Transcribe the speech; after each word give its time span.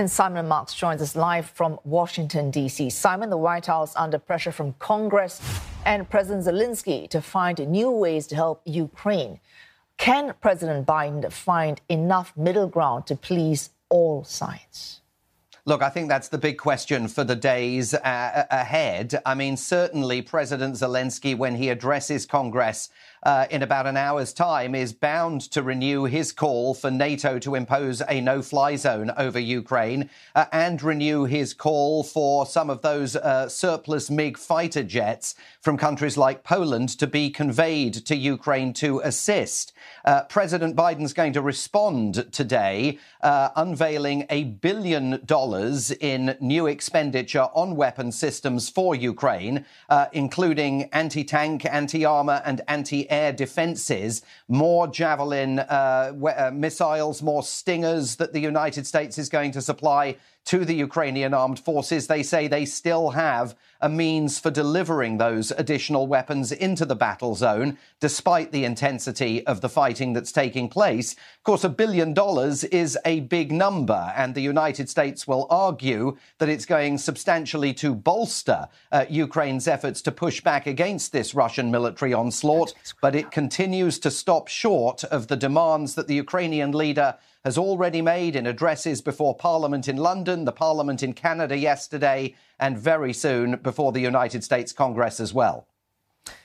And 0.00 0.10
Simon 0.10 0.48
Marks 0.48 0.72
joins 0.72 1.02
us 1.02 1.14
live 1.14 1.50
from 1.50 1.78
Washington, 1.84 2.50
D.C. 2.50 2.88
Simon, 2.88 3.28
the 3.28 3.36
White 3.36 3.66
House 3.66 3.92
under 3.94 4.18
pressure 4.18 4.50
from 4.50 4.72
Congress 4.78 5.42
and 5.84 6.08
President 6.08 6.46
Zelensky 6.46 7.06
to 7.10 7.20
find 7.20 7.58
new 7.68 7.90
ways 7.90 8.26
to 8.28 8.34
help 8.34 8.62
Ukraine. 8.64 9.40
Can 9.98 10.32
President 10.40 10.86
Biden 10.86 11.30
find 11.30 11.82
enough 11.90 12.34
middle 12.34 12.66
ground 12.66 13.06
to 13.08 13.14
please 13.14 13.72
all 13.90 14.24
sides? 14.24 14.99
Look, 15.66 15.82
I 15.82 15.90
think 15.90 16.08
that's 16.08 16.28
the 16.28 16.38
big 16.38 16.56
question 16.56 17.06
for 17.06 17.22
the 17.22 17.36
days 17.36 17.92
uh, 17.92 18.46
ahead. 18.50 19.20
I 19.26 19.34
mean, 19.34 19.58
certainly 19.58 20.22
President 20.22 20.74
Zelensky, 20.74 21.36
when 21.36 21.56
he 21.56 21.68
addresses 21.68 22.24
Congress 22.24 22.88
uh, 23.24 23.46
in 23.50 23.62
about 23.62 23.86
an 23.86 23.98
hour's 23.98 24.32
time, 24.32 24.74
is 24.74 24.94
bound 24.94 25.42
to 25.42 25.62
renew 25.62 26.04
his 26.04 26.32
call 26.32 26.72
for 26.72 26.90
NATO 26.90 27.38
to 27.40 27.54
impose 27.54 28.00
a 28.08 28.22
no 28.22 28.40
fly 28.40 28.76
zone 28.76 29.10
over 29.18 29.38
Ukraine 29.38 30.08
uh, 30.34 30.46
and 30.50 30.82
renew 30.82 31.24
his 31.24 31.52
call 31.52 32.04
for 32.04 32.46
some 32.46 32.70
of 32.70 32.80
those 32.80 33.14
uh, 33.14 33.46
surplus 33.46 34.08
MiG 34.08 34.38
fighter 34.38 34.82
jets 34.82 35.34
from 35.60 35.76
countries 35.76 36.16
like 36.16 36.42
Poland 36.42 36.88
to 36.98 37.06
be 37.06 37.28
conveyed 37.28 37.92
to 38.06 38.16
Ukraine 38.16 38.72
to 38.74 39.00
assist. 39.00 39.74
Uh, 40.06 40.22
President 40.22 40.74
Biden's 40.74 41.12
going 41.12 41.34
to 41.34 41.42
respond 41.42 42.32
today, 42.32 42.98
uh, 43.20 43.50
unveiling 43.56 44.24
a 44.30 44.44
billion 44.44 45.20
dollars 45.26 45.49
in 45.54 46.36
new 46.40 46.66
expenditure 46.66 47.48
on 47.54 47.76
weapon 47.76 48.12
systems 48.12 48.68
for 48.68 48.94
Ukraine, 48.94 49.64
uh, 49.88 50.06
including 50.12 50.84
anti 50.92 51.24
tank, 51.24 51.64
anti 51.64 52.04
armor, 52.04 52.42
and 52.44 52.60
anti 52.68 53.10
air 53.10 53.32
defenses, 53.32 54.22
more 54.48 54.86
Javelin 54.86 55.58
uh, 55.58 56.12
uh, 56.36 56.50
missiles, 56.54 57.22
more 57.22 57.42
Stingers 57.42 58.16
that 58.16 58.32
the 58.32 58.40
United 58.40 58.86
States 58.86 59.18
is 59.18 59.28
going 59.28 59.52
to 59.52 59.60
supply 59.60 60.16
to 60.46 60.64
the 60.64 60.74
Ukrainian 60.74 61.34
armed 61.34 61.58
forces. 61.58 62.06
They 62.06 62.22
say 62.22 62.48
they 62.48 62.64
still 62.64 63.10
have 63.10 63.54
a 63.80 63.88
means 63.88 64.38
for 64.38 64.50
delivering 64.50 65.16
those 65.16 65.50
additional 65.52 66.06
weapons 66.06 66.52
into 66.52 66.84
the 66.84 66.94
battle 66.94 67.34
zone, 67.34 67.78
despite 67.98 68.52
the 68.52 68.64
intensity 68.64 69.46
of 69.46 69.60
the 69.60 69.68
fighting 69.68 70.12
that's 70.12 70.32
taking 70.32 70.68
place. 70.68 71.12
Of 71.12 71.44
course, 71.44 71.64
a 71.64 71.68
billion 71.68 72.12
dollars 72.12 72.64
is 72.64 72.98
a 73.04 73.20
big 73.20 73.52
number, 73.52 74.12
and 74.16 74.34
the 74.34 74.42
United 74.42 74.88
States 74.88 75.26
will 75.26 75.46
argue 75.50 76.18
that 76.38 76.48
it's 76.48 76.66
going 76.66 76.98
substantially 76.98 77.72
to 77.74 77.94
bolster 77.94 78.68
uh, 78.92 79.06
Ukraine's 79.08 79.66
efforts 79.66 80.02
to 80.02 80.12
push 80.12 80.40
back 80.42 80.66
against 80.66 81.12
this 81.12 81.34
Russian 81.34 81.70
military 81.70 82.12
onslaught, 82.12 82.74
but 83.00 83.14
it 83.14 83.30
continues 83.30 83.98
to 84.00 84.10
stop 84.10 84.48
short 84.48 85.04
of 85.04 85.28
the 85.28 85.36
demands 85.36 85.94
that 85.94 86.06
the 86.06 86.14
Ukrainian 86.14 86.72
leader 86.72 87.16
has 87.44 87.56
already 87.56 88.02
made 88.02 88.36
in 88.36 88.46
addresses 88.46 89.00
before 89.00 89.34
Parliament 89.34 89.88
in 89.88 89.96
London, 89.96 90.29
the 90.36 90.52
Parliament 90.52 91.02
in 91.02 91.12
Canada 91.12 91.56
yesterday, 91.56 92.34
and 92.58 92.78
very 92.78 93.12
soon 93.12 93.56
before 93.56 93.92
the 93.92 94.00
United 94.00 94.44
States 94.44 94.72
Congress 94.72 95.20
as 95.20 95.34
well. 95.34 95.66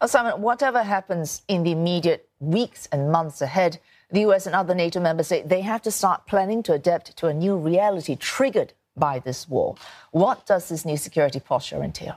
Well, 0.00 0.08
Simon, 0.08 0.42
whatever 0.42 0.82
happens 0.82 1.42
in 1.48 1.62
the 1.62 1.72
immediate 1.72 2.28
weeks 2.40 2.86
and 2.92 3.10
months 3.10 3.40
ahead, 3.40 3.78
the 4.10 4.20
US 4.20 4.46
and 4.46 4.54
other 4.54 4.74
NATO 4.74 5.00
members 5.00 5.28
say 5.28 5.42
they 5.42 5.62
have 5.62 5.82
to 5.82 5.90
start 5.90 6.26
planning 6.26 6.62
to 6.64 6.72
adapt 6.72 7.16
to 7.16 7.26
a 7.26 7.34
new 7.34 7.56
reality 7.56 8.14
triggered 8.16 8.72
by 8.96 9.18
this 9.18 9.48
war. 9.48 9.76
What 10.10 10.46
does 10.46 10.68
this 10.68 10.84
new 10.84 10.96
security 10.96 11.40
posture 11.40 11.82
entail? 11.82 12.16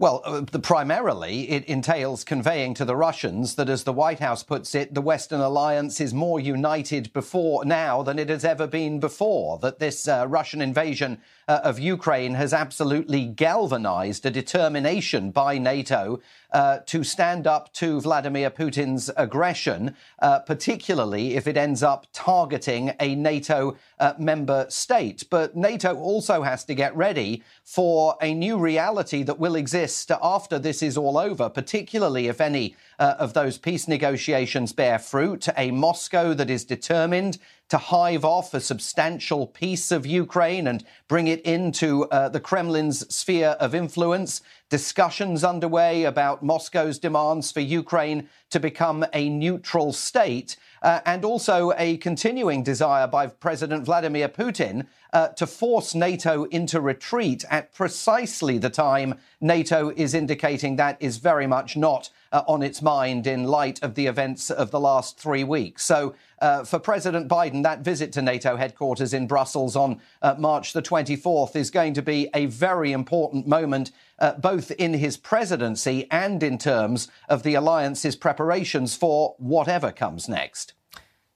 Well, 0.00 0.22
uh, 0.24 0.42
the, 0.42 0.60
primarily, 0.60 1.50
it 1.50 1.64
entails 1.64 2.22
conveying 2.22 2.74
to 2.74 2.84
the 2.84 2.94
Russians 2.94 3.56
that, 3.56 3.68
as 3.68 3.82
the 3.82 3.92
White 3.92 4.20
House 4.20 4.44
puts 4.44 4.76
it, 4.76 4.94
the 4.94 5.00
Western 5.00 5.40
alliance 5.40 6.00
is 6.00 6.14
more 6.14 6.38
united 6.38 7.12
before 7.12 7.64
now 7.64 8.04
than 8.04 8.16
it 8.16 8.28
has 8.28 8.44
ever 8.44 8.68
been 8.68 9.00
before. 9.00 9.58
That 9.58 9.80
this 9.80 10.06
uh, 10.06 10.26
Russian 10.28 10.62
invasion 10.62 11.20
uh, 11.48 11.62
of 11.64 11.80
Ukraine 11.80 12.34
has 12.34 12.52
absolutely 12.52 13.26
galvanized 13.26 14.24
a 14.24 14.30
determination 14.30 15.32
by 15.32 15.58
NATO 15.58 16.20
uh, 16.52 16.78
to 16.86 17.02
stand 17.02 17.48
up 17.48 17.72
to 17.72 18.00
Vladimir 18.00 18.50
Putin's 18.50 19.10
aggression, 19.16 19.96
uh, 20.20 20.38
particularly 20.38 21.34
if 21.34 21.48
it 21.48 21.56
ends 21.56 21.82
up 21.82 22.06
targeting 22.12 22.92
a 23.00 23.16
NATO 23.16 23.76
member 24.16 24.64
state. 24.68 25.24
But 25.28 25.56
NATO 25.56 25.96
also 25.96 26.42
has 26.42 26.64
to 26.64 26.74
get 26.74 26.96
ready 26.96 27.42
for 27.64 28.16
a 28.22 28.32
new 28.32 28.58
reality 28.58 29.24
that 29.24 29.40
will 29.40 29.56
exist 29.56 29.87
after 30.22 30.58
this 30.58 30.82
is 30.82 30.96
all 30.96 31.18
over, 31.18 31.48
particularly 31.48 32.28
if 32.28 32.40
any 32.40 32.76
uh, 32.98 33.14
of 33.18 33.32
those 33.34 33.58
peace 33.58 33.88
negotiations 33.88 34.72
bear 34.72 34.98
fruit, 34.98 35.48
a 35.56 35.70
Moscow 35.70 36.34
that 36.34 36.50
is 36.50 36.64
determined 36.64 37.38
to 37.68 37.78
hive 37.78 38.24
off 38.24 38.54
a 38.54 38.60
substantial 38.60 39.46
piece 39.46 39.90
of 39.90 40.06
Ukraine 40.06 40.66
and 40.66 40.84
bring 41.06 41.26
it 41.26 41.40
into 41.42 42.04
uh, 42.06 42.28
the 42.28 42.40
Kremlin's 42.40 43.12
sphere 43.14 43.56
of 43.60 43.74
influence. 43.74 44.40
Discussions 44.70 45.44
underway 45.44 46.04
about 46.04 46.42
Moscow's 46.42 46.98
demands 46.98 47.52
for 47.52 47.60
Ukraine 47.60 48.28
to 48.50 48.60
become 48.60 49.04
a 49.12 49.28
neutral 49.28 49.92
state, 49.92 50.56
uh, 50.82 51.00
and 51.04 51.24
also 51.24 51.72
a 51.76 51.98
continuing 51.98 52.62
desire 52.62 53.06
by 53.06 53.26
President 53.26 53.84
Vladimir 53.84 54.28
Putin 54.28 54.86
uh, 55.12 55.28
to 55.28 55.46
force 55.46 55.94
NATO 55.94 56.44
into 56.44 56.80
retreat 56.80 57.44
at 57.50 57.72
precisely 57.74 58.58
the 58.58 58.70
time 58.70 59.14
NATO 59.40 59.90
is 59.96 60.14
indicating 60.14 60.76
that 60.76 60.96
is 61.00 61.18
very 61.18 61.46
much 61.46 61.76
not 61.76 62.10
uh, 62.32 62.42
on 62.46 62.62
its 62.62 62.82
mind 62.82 63.26
in 63.26 63.44
light 63.44 63.82
of 63.82 63.94
the 63.94 64.06
events 64.06 64.50
of 64.50 64.70
the 64.70 64.80
last 64.80 65.18
three 65.18 65.44
weeks. 65.44 65.84
So, 65.84 66.14
uh, 66.40 66.64
for 66.64 66.78
President 66.78 67.28
Biden, 67.28 67.62
that 67.64 67.80
visit 67.80 68.12
to 68.12 68.22
NATO 68.22 68.56
headquarters 68.56 69.12
in 69.12 69.26
Brussels 69.26 69.74
on 69.74 70.00
uh, 70.22 70.36
March 70.38 70.72
the 70.72 70.82
24th 70.82 71.56
is 71.56 71.70
going 71.70 71.94
to 71.94 72.02
be 72.02 72.28
a 72.34 72.46
very 72.46 72.92
important 72.92 73.46
moment, 73.46 73.90
uh, 74.18 74.34
both 74.34 74.70
in 74.72 74.94
his 74.94 75.16
presidency 75.16 76.06
and 76.10 76.42
in 76.42 76.58
terms 76.58 77.08
of 77.28 77.42
the 77.42 77.54
alliance's 77.54 78.16
preparations 78.16 78.94
for 78.94 79.34
whatever 79.38 79.90
comes 79.90 80.28
next. 80.28 80.74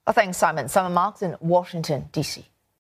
Well, 0.06 0.14
thanks, 0.14 0.36
Simon. 0.36 0.69
Simon 0.69 0.92
Marks 0.92 1.22
in 1.22 1.36
Washington, 1.41 2.08
D.C. 2.12 2.47